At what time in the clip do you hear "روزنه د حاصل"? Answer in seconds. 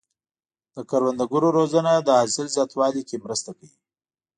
1.57-2.47